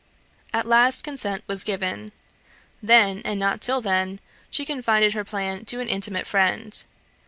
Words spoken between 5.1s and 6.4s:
her plan to an intimate